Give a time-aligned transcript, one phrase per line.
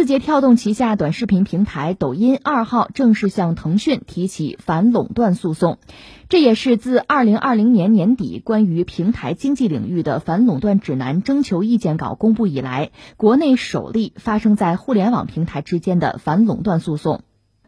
[0.00, 5.76] 字节跳动旗下短视频平台抖音二号正式向腾讯提起反垄断诉讼，
[6.30, 17.20] 这也是自二零二零年年底关于平台经济领域的反垄断指南征求意见稿公布以来，国内首例发生在互联网平台之间的反垄断诉讼。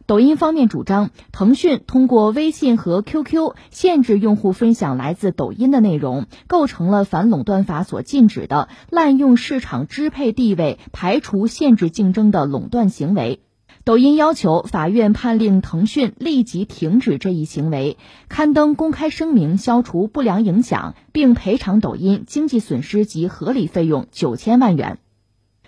[0.07, 13.41] 抖音方面主张，腾讯通过微信和 QQ 限制用户分享来自抖音的内容，构成了反垄断法所禁止的滥用市场支配地位、排除、限制竞争的垄断行为。
[13.85, 17.96] 抖音要求法院判令腾讯立即停止这一行为，
[18.29, 24.99] 刊登公开声明消除不良影响，并赔偿抖音经济损失及合理费用九千万元。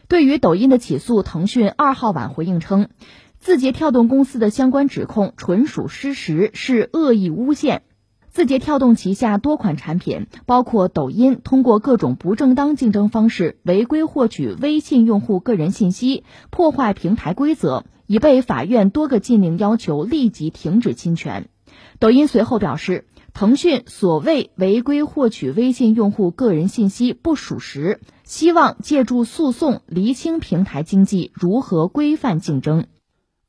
[0.06, 2.88] 对于抖音的起诉，腾讯二号晚回应称。
[3.44, 7.82] 字节跳动公司的相关指控纯属失实，是恶意诬陷。
[8.30, 21.50] 字节跳动旗下多款产品，包括抖音，通过各种不正当竞争方式违规获取微信用户个人信息，破坏平台规则，已被法院多个禁令要求立即停止侵权。
[21.98, 32.86] 抖音随后表示，腾讯所谓违规获取微信用户个人信息不属实，希望借助诉讼厘清平台经济如何规范竞争。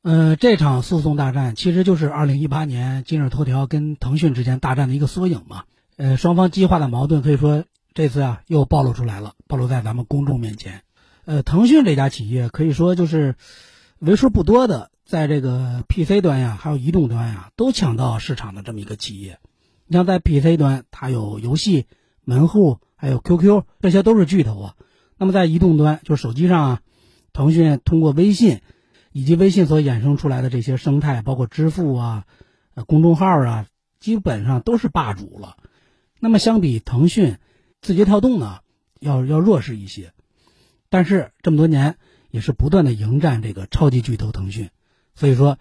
[0.06, 5.64] 呃，这场诉讼大战其实就是二零一八年今日头条跟腾讯之间大战的一个缩影嘛。
[5.96, 10.82] 呃，双方激化的矛盾可以说这次啊又暴露出来了，暴露在咱们公众面前。
[11.24, 13.34] 呃，腾讯这家企业可以说就是
[13.98, 19.40] 为数不多的在这个 PC 端呀，还有移动端呀都抢到市场的这么一个企业。
[19.88, 21.86] 你像在 PC 端，它有游戏、
[22.22, 24.74] 门户，还有 QQ，这些都是巨头啊。
[25.18, 26.80] 那么在移动端，就是手机上啊，
[27.32, 28.60] 腾讯通过微信。
[29.16, 32.26] 以及微信所衍生出来的这些生态，包括支付啊、
[32.74, 33.66] 呃公众号啊，
[33.98, 35.56] 基本上都是霸主了。
[36.20, 37.38] 那么相比腾讯、
[37.80, 38.60] 字节跳动呢，
[39.00, 40.12] 要要弱势一些。
[40.90, 41.96] 但是这么多年
[42.30, 44.68] 也是不断的迎战这个超级巨头腾讯，
[45.14, 45.58] 所以说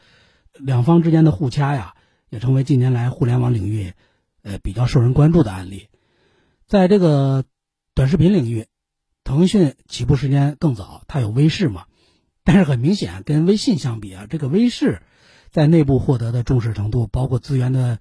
[0.56, 1.96] 两方之间的互掐呀，
[2.30, 3.94] 也成为近年来互联网领域
[4.42, 5.88] 呃比较受人关注的案例。
[6.68, 7.46] 在这个
[7.94, 8.66] 短视频领域，
[9.24, 11.86] 腾讯起步时间更早，它有微视嘛。
[12.46, 15.02] 但是很明显，跟微信相比啊，这个微视
[15.52, 18.00] 在内部获得的重视程度，包括资源的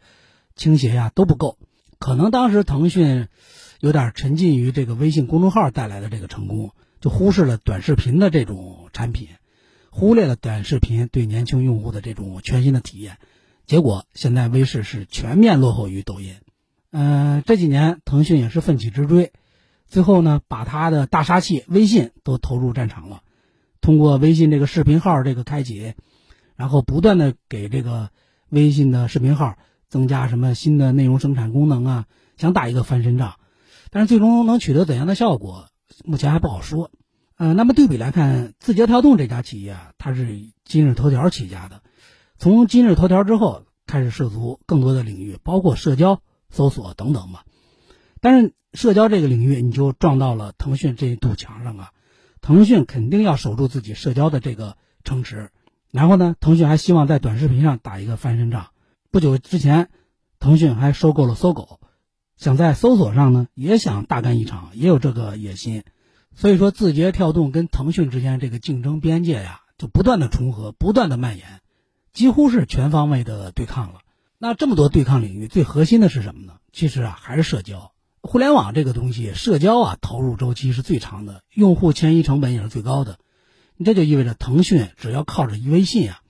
[0.55, 1.59] 倾斜呀，都不够。
[1.99, 3.29] 可能当时腾讯
[3.81, 9.29] 有点沉浸于这个微信公众号带来的这个成功，就忽视了短视频的这种产品，
[9.91, 13.17] 忽略了短视频对年轻用户的这种全新的体验。
[13.65, 16.35] 结果现在微视是全面落后于抖音。
[16.91, 19.33] 嗯，这几年腾讯也是奋起直追，
[19.89, 23.23] 最后呢，把他的大杀器微信都投入战场了。
[23.85, 25.93] 通过微信这个视频号这个开启，
[26.57, 28.09] 然后不断的给这个
[28.49, 29.59] 微信的视频号
[29.91, 32.07] 增加什么新的内容生产功能啊，
[32.39, 33.35] 想打一个翻身仗，
[33.91, 35.69] 但是最终能取得怎样的效果，
[36.03, 36.91] 目前还不好说。
[37.37, 41.83] 呃，那么对比来看，字节跳动这家企业啊，它是今日头条起家的，
[42.39, 47.41] 从今日头条之后开始涉足更多的领域，包括社交、搜索等等嘛。
[48.23, 51.91] 但是社交这个领域，你就撞到了腾讯这一堵墙上啊。
[52.45, 55.49] 腾讯肯定要守住自己社交的这个城池，
[55.91, 58.67] 然后呢，腾讯还希望在短视频上打一个翻身仗。
[59.11, 59.89] 不久之前，
[60.41, 61.81] 腾讯还收购了搜狗，
[62.37, 65.85] 想在搜索上呢也想大干一场，也有这个野心。
[66.35, 71.47] 所以说，字节跳动跟腾讯之间这个竞争边界呀，就不断的重合，不断的蔓延，
[72.13, 74.01] 几乎是全方位的对抗了。
[74.37, 76.57] 那这么多对抗领域，最核心的是什么呢？
[76.75, 77.94] 其实啊，还是社交。
[78.27, 83.19] 互联网这个东西，社交啊，投入周期是最长的，用户迁移成本也是最高的。
[83.85, 86.21] 这就意味着腾讯只要靠着微信啊，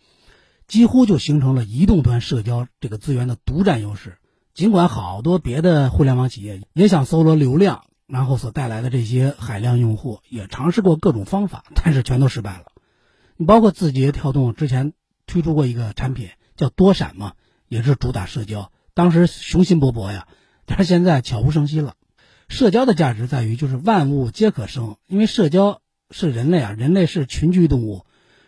[0.67, 4.19] 几乎就形成了移动端社交这个资源的独占优势。
[4.55, 12.67] 尽管好多别的互联网企业也想搜罗流量，然后所带来的这些海量用户，也尝试过各种方法，但是全都失败了。
[13.37, 14.95] 你包括字节跳动之前
[15.29, 17.35] 推出过一个产品叫多闪嘛，
[17.69, 20.27] 也是主打社交，当时雄心勃勃呀。
[20.67, 21.95] 但是现在悄无声息了。
[22.47, 25.81] 社交的价值在于，就是万物皆可生，因为社交
[26.11, 28.05] 是人类啊，人类是群居动物，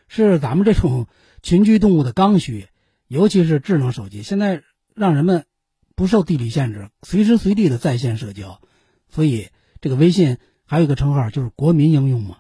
[0.07, 1.07] 是咱们这种
[1.43, 2.69] 群居动物的刚需。
[3.09, 4.63] 尤其是智能手机，现在
[4.95, 5.47] 让人们
[5.95, 8.61] 不受地理限制，随时随地的在线社交。
[9.09, 9.49] 所以，
[9.81, 12.39] 这个微信还有一个称号就是国民应用嘛。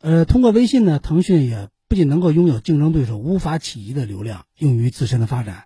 [0.00, 5.64] 呃，通过微信呢，腾讯也不仅能够拥有竞争对手无法企及的流量，用于自身的发展，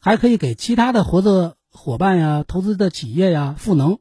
[0.00, 1.55] 还可以给其他的合作。
[1.76, 3.98] 伙伴呀，投资的企业呀，赋能，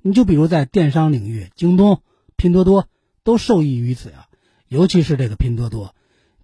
[0.00, 2.00] 你就比如在电商领域，京东、
[2.36, 2.86] 拼多多
[3.24, 4.28] 都受益于此呀。
[4.68, 5.94] 尤其是这个拼多多，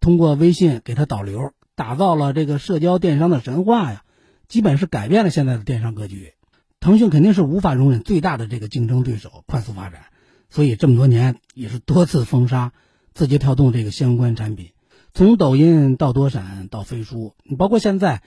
[0.01, 4.03] 通过微信给他导流，打造了这个社交电商的神话呀，
[4.49, 6.33] 基本是改变了现在的电商格局。
[6.81, 10.07] 腾讯肯定是无法容忍最大的这个竞争对手快速发展，
[10.51, 12.73] 所以这么多年也是多次封杀
[13.15, 14.73] 字节跳动这个相关产品，
[15.15, 18.23] 从抖音到多闪到飞书，你包括现在，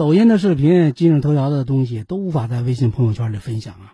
[0.00, 3.92] 抖音的视频、今日头条的东西都无法在微信朋友圈里分享啊。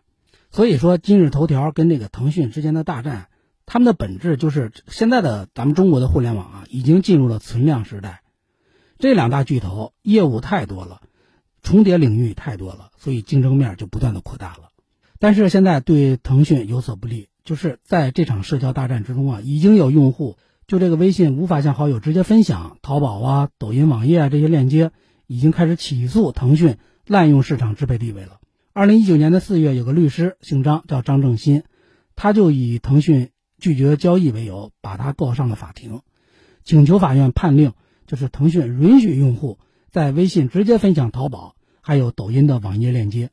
[0.53, 3.26] 所以说，今日头条跟这个腾讯之间的大战，
[3.67, 8.23] 他们的本质就是现在的咱们中国的互联网啊，已经进入了存量时代。
[9.00, 11.00] 这两大巨头业务太多了，
[11.64, 14.69] 重叠领域太多了，所以竞争面就不断的扩大了。
[15.19, 17.31] 但是现在对腾讯有所不利。
[17.43, 20.37] 就是在这场社交大战之中啊，已经有用户
[20.69, 24.93] 就这个微信无法向好友直接分享淘宝啊、抖音网页啊这些链接，
[25.26, 26.76] 已经开始起诉腾讯
[27.06, 28.40] 滥用市场支配地位了。
[28.73, 31.62] 二零一九年的四月，有个律师姓张，叫张正新，
[32.14, 36.00] 他就以腾讯拒绝交易为由，把他告上了法庭，
[36.62, 37.73] 请求法院判令，
[38.06, 39.58] 就是腾讯允许用户
[39.90, 43.31] 在微信直接分享淘宝还有抖音的网页链接，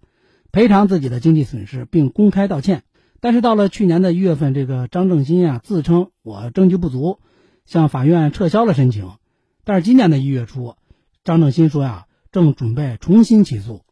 [0.51, 2.83] 赔偿自己的经济损失，并公开道歉。
[3.19, 7.19] 但是到了去年的一月份，这个张正新啊自称我证据不足，
[7.65, 9.11] 向法院撤销了申请。
[9.65, 10.75] 但是今年的一月初，
[11.23, 13.83] 张正新说呀，正准备重新起诉。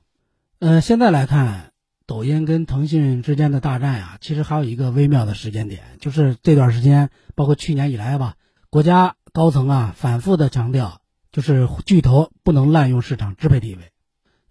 [0.60, 1.72] 呃，现在来看，
[2.06, 8.36] 抖音跟腾讯之间的大战呀，其实还有一个微妙的时间点，就是这段时间，包括去年以来吧，
[8.70, 11.02] 国家高层啊反复的强调，
[11.32, 13.92] 就是巨头不能滥用市场支配地位。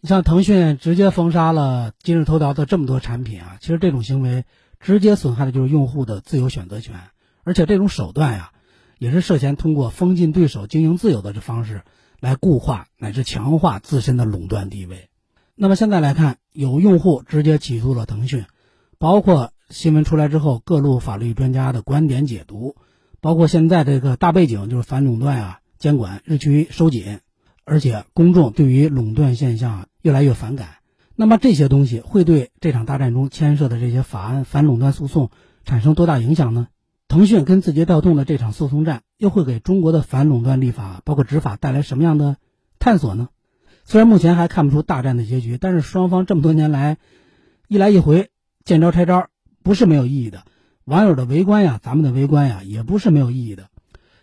[0.00, 4.44] 你像腾讯直接封杀了今日头条的这么多产品啊，其实这种行为。
[4.82, 7.10] 直接损害的就是用户的自由选择权，
[7.44, 8.52] 而且这种手段呀，
[8.96, 11.82] 也是涉嫌通过封禁对手经营自由的这方式
[12.20, 15.08] 来固化乃至强化自身的垄断地位。
[15.54, 18.44] 那么现在来看，有用户直接起诉了腾讯，
[18.98, 22.76] 包括新闻出来之后，各路法律专家的观点解读，
[23.20, 27.20] 包括现在这个大背景就是反垄断啊，监管日趋收紧，
[27.64, 30.68] 而且公众对于垄断现象越来越反感。
[31.14, 35.30] 那么这些东西会对这场大战中牵涉的这些法案、反垄断诉讼
[35.64, 36.68] 产生多大影响呢？
[37.10, 42.36] 腾讯跟字节跳动的这场诉讼战又会给中国的反垄断立法，包括执法带来什么样的
[42.78, 43.30] 探索呢？
[43.84, 46.98] 虽然目前还看不出大战的结局，但是双方这么多年来
[47.66, 48.30] 一来一回
[48.64, 49.26] 见招拆招，
[49.64, 50.44] 不是没有意义的。
[50.84, 53.70] 网友的围观呀，咱们的围观呀，也不是没有意义的。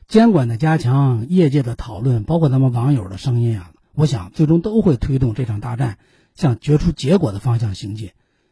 [0.07, 5.97] 监管的加强，业界的讨论，包括咱们网友的声音啊，我想最终都会推动这场大战。
[6.35, 8.11] 向决出结果的方向行进，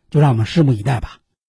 [0.10, 1.20] 就让我们拭目以待吧。